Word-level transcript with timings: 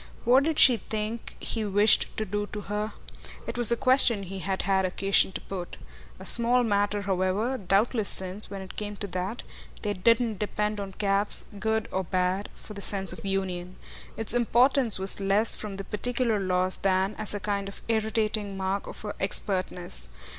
What 0.25 0.45
did 0.45 0.57
she 0.57 0.77
think 0.77 1.37
he 1.39 1.63
wished 1.63 2.07
to 2.17 2.25
do 2.25 2.47
to 2.47 2.61
her? 2.61 2.93
it 3.45 3.55
was 3.55 3.71
a 3.71 3.77
question 3.77 4.23
he 4.23 4.39
had 4.39 4.63
had 4.63 4.83
occasion 4.83 5.31
to 5.33 5.41
put. 5.41 5.77
A 6.19 6.25
small 6.25 6.63
matter, 6.63 7.03
however, 7.03 7.55
doubtless 7.59 8.09
since, 8.09 8.49
when 8.49 8.63
it 8.63 8.75
came 8.75 8.95
to 8.95 9.05
that, 9.09 9.43
they 9.83 9.93
didn't 9.93 10.39
depend 10.39 10.79
on 10.79 10.93
cabs 10.93 11.45
good 11.59 11.87
or 11.91 12.03
bad 12.03 12.49
for 12.55 12.73
the 12.73 12.81
sense 12.81 13.13
of 13.13 13.23
union: 13.23 13.75
its 14.17 14.33
importance 14.33 14.97
was 14.97 15.19
less 15.19 15.53
from 15.53 15.75
the 15.77 15.83
particular 15.83 16.39
loss 16.39 16.75
than 16.77 17.13
as 17.19 17.35
a 17.35 17.39
kind 17.39 17.69
of 17.69 17.83
irritating 17.87 18.57
mark 18.57 18.87
of 18.87 19.01
her 19.01 19.13
expertness. 19.19 20.09